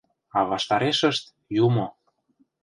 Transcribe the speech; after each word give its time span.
А 0.37 0.39
ваштарешышт— 0.49 1.23
юмо. 1.65 1.85